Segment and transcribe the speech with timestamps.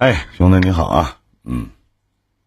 [0.00, 1.68] 哎，兄弟你好啊，嗯，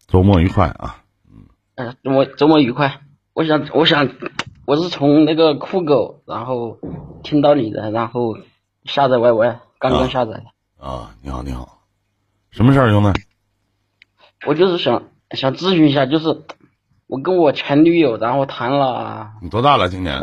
[0.08, 1.44] 周末愉快啊，嗯，
[1.76, 3.00] 哎周末周末愉快。
[3.32, 4.08] 我想，我想，
[4.66, 6.80] 我是从那个酷狗，然后
[7.22, 8.36] 听到你的，然后
[8.86, 10.46] 下载 YY，刚刚下载的。
[10.84, 11.84] 啊，你好你好，
[12.50, 13.20] 什么事儿，兄弟？
[14.48, 16.42] 我就是想想咨询一下，就是
[17.06, 19.88] 我跟我前女友，然后谈了，你多大了？
[19.88, 20.20] 今年？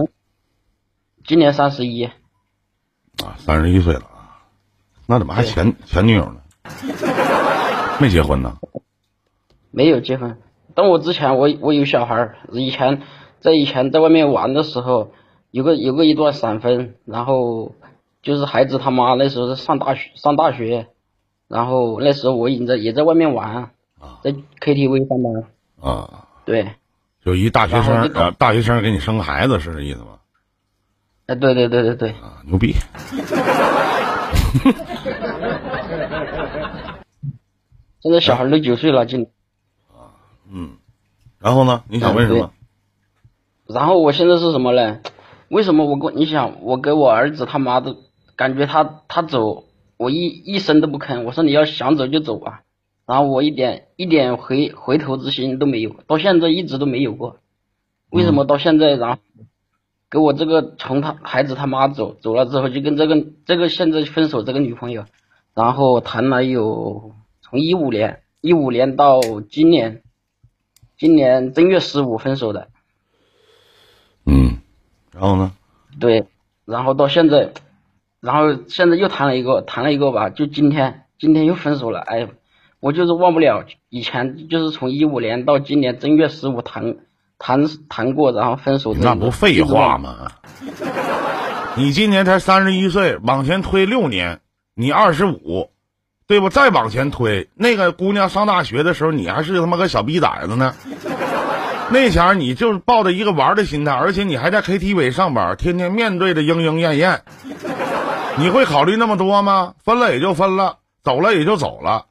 [1.25, 2.03] 今年三十一。
[2.03, 4.43] 啊，三十一岁了啊，
[5.07, 6.41] 那怎么还前前女友呢？
[7.99, 8.57] 没结婚呢？
[9.71, 10.37] 没有结婚。
[10.73, 13.01] 但我之前我我有小孩儿，以前
[13.39, 15.11] 在以前在外面玩的时候，
[15.51, 17.75] 有个有个一段闪婚，然后
[18.21, 20.87] 就是孩子他妈那时候上大学上大学，
[21.47, 23.71] 然后那时候我已经在也在外面玩，
[24.23, 25.43] 在 KTV 上班。
[25.81, 26.25] 啊。
[26.45, 26.71] 对。
[27.23, 30.17] 就一大学生啊，大学生给你生个孩子是这意思吗？
[31.27, 32.09] 哎，对对对对对。
[32.11, 32.73] 啊，牛逼。
[38.01, 39.27] 现在小孩都九岁了，今
[39.91, 40.17] 啊，
[40.51, 40.77] 嗯，
[41.39, 41.83] 然后呢？
[41.87, 42.51] 你想问什么？
[43.67, 45.01] 然后我现在是什么呢？
[45.49, 47.95] 为什么我跟你想，我给我儿子他妈的，
[48.35, 49.65] 感觉他他走，
[49.97, 51.21] 我一一声都不吭。
[51.25, 52.61] 我说你要想走就走啊，
[53.05, 57.37] 然后我一点一点回回头之心都没有，到现在一直都没有过。
[58.09, 59.19] 为什么到现在，然后
[60.09, 65.05] 给我这个从他孩子他妈走走了之后，就跟这个这个现在分手这个女朋友，
[65.53, 67.13] 然后谈了有。
[67.51, 70.03] 从一五年，一五年到今年，
[70.97, 72.69] 今年正月十五分手的。
[74.25, 74.59] 嗯，
[75.11, 75.51] 然后呢？
[75.99, 76.27] 对，
[76.63, 77.51] 然后到现在，
[78.21, 81.99] 然后现在又谈了一个，谈了一个吧，就今天，今天又分手了。
[81.99, 82.29] 哎，
[82.79, 86.99] 我就是忘不了以前，就是从一五年到今年正月十五谈
[87.37, 88.93] 谈谈过，然后分手。
[88.93, 90.31] 那不废话吗？
[91.75, 94.39] 你今年才三十一岁，往前推六年，
[94.73, 95.69] 你二十五。
[96.31, 96.47] 对不？
[96.47, 100.73] 再往前推，那个姑娘上大学的时候，你还是他妈个小逼崽子呢。
[101.89, 107.23] 那前儿你就是抱着一个玩的心态，而且你还在 KTV 上班，天天面对着莺莺燕燕，
[108.37, 109.73] 你会考虑那么多吗？
[109.83, 112.05] 分了也就分了，走了也就走了。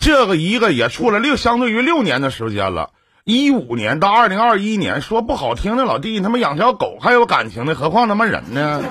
[0.00, 2.90] 这个一个也处了六，相对于六年的时间了，
[3.22, 8.82] 一五年到二零二一年，说不好听的，老弟他妈养条狗还有感情呢，何况他妈人呢？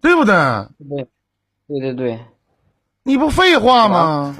[0.00, 0.34] 对不对？
[0.88, 1.06] 对，
[1.68, 2.18] 对对对。
[3.08, 4.36] 你不废话吗？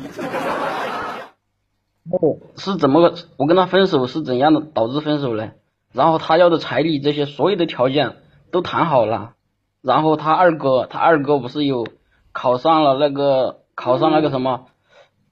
[2.05, 3.17] 不是怎么个？
[3.39, 5.53] 我跟他分手是怎样的导致分手呢？
[5.91, 8.17] 然后他要的彩礼这些所有的条件
[8.53, 9.33] 都谈好了，
[9.81, 11.87] 然后他二哥他二哥不是有
[12.33, 14.67] 考上了那个考上那个什么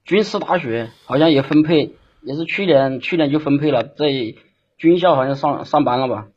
[0.06, 4.06] 军事大学，好像也分配，也是去年去年就分配了，在
[4.78, 6.28] 军校好像上上班了吧？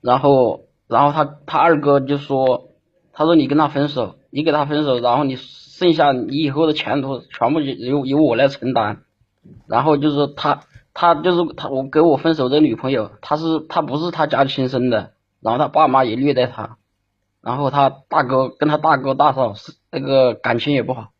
[0.00, 2.70] 然后然后他他二哥就说，
[3.14, 4.16] 他说你跟他分手。
[4.36, 9.02] 你给他分手，然后你剩下你以后的前途全部由由我来承担。
[9.68, 16.78] 然后就是他，他就是他，我给我分手的女朋友，他是他不是他家亲生的，然后他爸妈也虐待他，
[17.40, 21.10] 然后他大哥跟他大哥大嫂是那个感情也不好，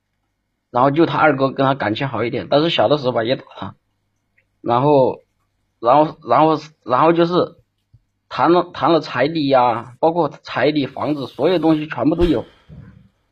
[0.72, 3.74] 然后就他二哥跟他感情好一点，但是小的时候吧也打他，
[4.60, 5.20] 然后，
[5.78, 7.34] 然后然后然后就是
[8.34, 12.44] 谈了谈了彩礼呀，包括彩礼、房子，所有东西全部都有。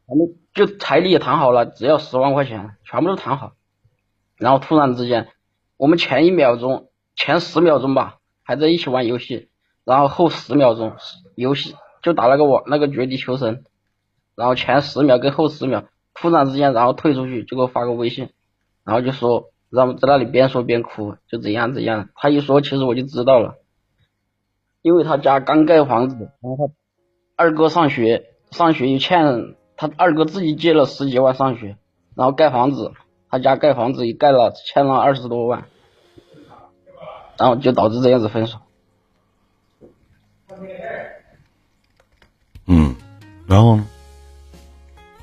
[0.06, 3.54] 我们就彩礼也谈好了，只要十万块钱，全部都谈好。
[4.36, 5.26] 然后突然之间，
[5.76, 6.86] 我们前一秒钟、
[7.16, 9.48] 前十秒钟吧，还在一起玩游戏，
[9.84, 10.94] 然后后十秒钟
[11.34, 13.64] 游戏就打那个网那个绝地求生，
[14.36, 15.82] 然后前十秒跟后十秒
[16.14, 18.28] 突然之间，然后退出去就给我发个微信，
[18.84, 22.10] 然后就说让我在那里边说边哭，就怎样怎样。
[22.14, 23.56] 他一说，其实我就知道了，
[24.82, 26.72] 因为他家刚盖房子，然后他
[27.36, 29.54] 二哥上学，上学又欠。
[29.74, 31.76] 他二哥自己借了十几万上学，
[32.14, 32.92] 然后盖房子，
[33.28, 35.64] 他家盖房子也盖了，欠了二十多万，
[37.36, 38.58] 然后就导致这样子分手。
[42.66, 42.94] 嗯，
[43.48, 43.86] 然后呢？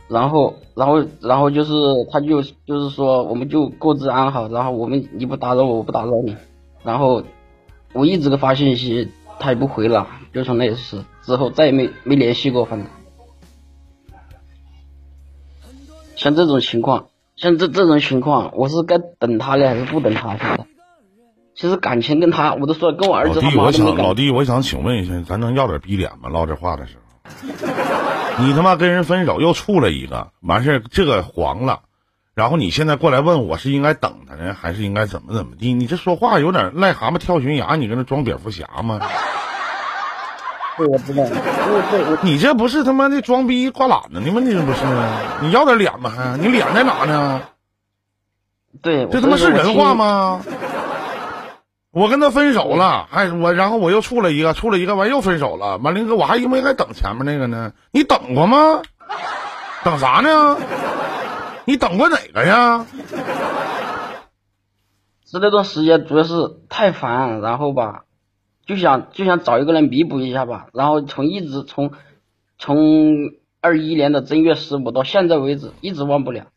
[0.10, 1.72] 然后，然后，然后就是
[2.12, 6.36] 他就就是说，我们就各自安好，然后我们你不打扰我，我不打扰你，
[6.84, 7.24] 然后
[7.94, 12.88] 我一直都发信息，他也不回了，就从那次之后再也没没联系过，反正。
[16.16, 17.08] 像这种情况，
[17.38, 20.36] 像这这种情况，我是该等他呢，还是不等他？
[20.36, 20.66] 现在，
[21.56, 26.30] 其实感情跟他，我都说跟我儿子他妈我想老弟，我想请问一下，咱能要点逼脸吗？
[26.30, 31.82] 唠这话的时候，你他妈跟人分手又处了一个，完事儿这个黄了，
[32.40, 35.74] 然后你现在过来问我是应该等他呢，还是应该怎么怎么地？
[35.74, 39.02] 你这说话有点癞蛤蟆跳悬崖，你跟那装蝙蝠侠吗？
[40.78, 41.26] 对，我知道，
[42.22, 44.40] 你这不是他妈的装逼挂懒子呢吗？
[44.40, 44.80] 你这不是？
[45.42, 46.10] 你要点脸吗？
[46.16, 47.42] 还你脸在哪呢？
[48.82, 50.40] 对，这他妈是人话吗？
[51.92, 55.78] 我跟他分手了，还我然后我又处了一个，处了一个完又分手了。
[55.80, 57.74] 完林哥，我还因为还等前面那个呢。
[57.92, 58.82] 你等过吗？
[59.84, 60.56] 等啥呢？
[61.70, 62.88] 你等过哪个呀？
[65.24, 66.34] 是那段时间主要是
[66.68, 68.06] 太烦，然后吧，
[68.66, 71.92] 就想就想找一个人弥补一下吧，然后从一直从
[72.58, 76.48] 从二一年的正月十五到现在为止，一直忘不了。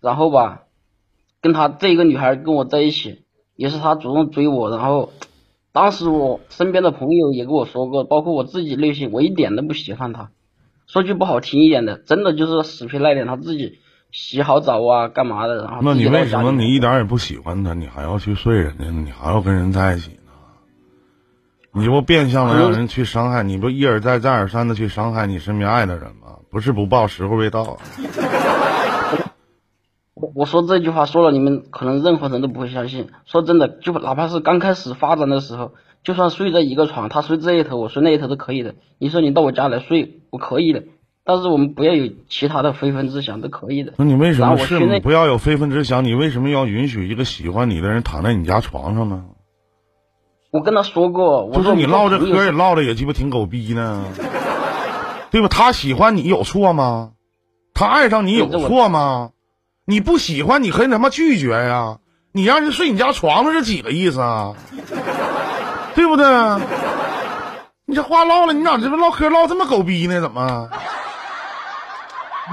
[0.00, 0.62] 然后吧，
[1.40, 3.24] 跟他这个女孩跟我在一起，
[3.56, 5.12] 也是他主动追我，然后
[5.72, 10.30] 当时我身边的朋友也跟我说过，包括我自己内心，我一点都不喜欢他。
[10.86, 13.80] 说句不好听一点的，真的就是死皮赖脸，他自己
[14.12, 19.02] 洗好澡啊，干嘛的，然后那你为什么你一点也不喜欢他，你还要去睡人家呢？
[19.04, 20.16] 你还要跟人在一起呢？
[21.72, 26.38] 你不变相的让人去伤害，你不一而再再而三的去伤害你身边爱的人吗？
[26.50, 27.76] 不是不报，时候未到啊。
[30.14, 33.08] 我我说这句话说了，你们可能任何人都不会相信。
[33.24, 35.72] 说真的，就哪怕是刚开始发展的时候，
[36.02, 38.74] 就算睡在一个床，他睡这一头，我睡那一头都可以的。
[38.98, 40.82] 你说你到我家来睡，我可以的。
[41.32, 43.92] 但是我们不要有其他的非分之想，都可以的。
[43.98, 46.04] 那你为什么是后我去那不要有非分之想？
[46.04, 49.26] 你为什么要允许一个喜欢你的人躺在你家床上呢？
[50.50, 54.02] 我跟他说过，我说就是你唠这嗑也唠的也鸡巴挺狗逼呢，
[55.30, 55.46] 对吧？
[55.46, 57.12] 他喜欢你有错吗？
[57.74, 59.30] 他爱上你有错吗？
[59.84, 61.98] 你不喜欢你可以他妈拒绝呀！
[62.32, 64.54] 你让人睡你家床上是几个意思啊？
[65.94, 66.26] 对不对？
[67.86, 70.20] 你这话唠了，你咋这不唠嗑唠这么狗逼呢？
[70.20, 70.68] 怎么？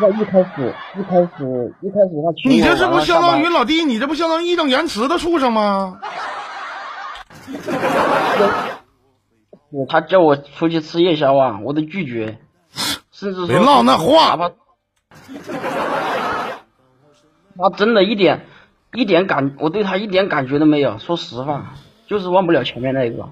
[0.02, 3.84] 在一开始，一开始，一开始他去你这是不相当于老弟？
[3.84, 6.00] 你这不相当于义正言辞的畜生吗？
[9.90, 12.40] 他叫我出去吃夜宵啊，我都拒绝，
[13.12, 14.52] 甚至说别唠那话哪怕
[17.58, 18.46] 他真的一点
[18.94, 21.00] 一点感，我对他一点感觉都没有。
[21.00, 21.74] 说实话，
[22.08, 23.30] 就是忘不了前面那一个。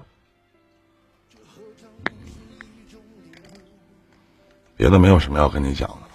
[4.76, 6.08] 别的没有什么要跟你讲的了，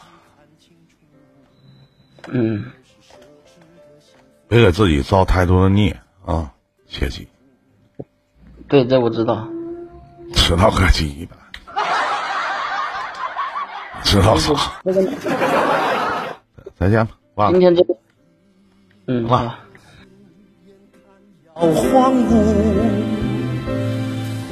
[2.33, 2.71] 嗯，
[4.47, 6.53] 别给自己造太多的孽啊！
[6.87, 7.27] 切记，
[8.67, 9.47] 对，这我知道。
[10.33, 11.37] 知道个鸡巴，
[14.03, 14.53] 知道啥？
[14.83, 15.03] 那个
[16.77, 17.51] 再见吧，挂了。
[17.51, 17.95] 今天这个，
[19.07, 19.55] 嗯，哇好。
[21.55, 22.31] 要荒芜。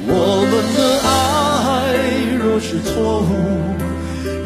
[0.06, 0.12] 我
[0.50, 0.78] 们的
[1.08, 1.96] 爱
[2.36, 3.30] 若是错误，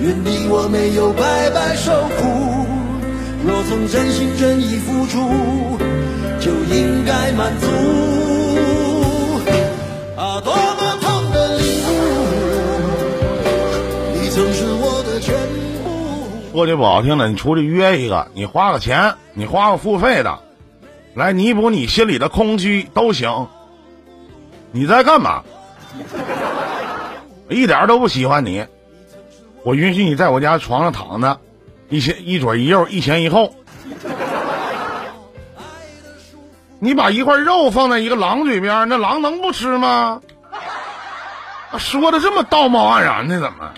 [0.01, 2.74] 愿你我没有白白受苦。
[3.47, 5.19] 若曾真心真意付出，
[6.41, 7.67] 就应该满足。
[10.17, 11.93] 啊，多么痛的领悟，
[14.15, 15.35] 你曾是我的全
[15.85, 16.53] 部。
[16.53, 20.39] 说句不好听的，你出去约一个，你花个钱，你花个付费的，
[21.15, 23.49] 来弥补你心里的空虚都行。
[24.73, 25.43] 你在干嘛？
[27.47, 28.65] 我一点都不喜欢你，
[29.65, 31.39] 我允许你在我家床上躺着，
[31.95, 33.55] 一前一左一右，一前一后。
[36.81, 40.21] 你把一块肉放在一个狼嘴边，那狼能不吃吗？
[41.79, 43.73] 说的这么道貌岸然的，怎么？